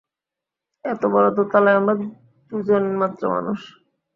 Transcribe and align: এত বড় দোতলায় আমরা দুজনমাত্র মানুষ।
এত 0.85 1.01
বড় 1.13 1.27
দোতলায় 1.37 1.77
আমরা 1.79 1.93
দুজনমাত্র 2.51 3.21
মানুষ। 3.33 3.59